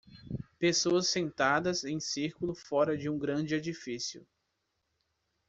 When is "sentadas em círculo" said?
1.09-2.55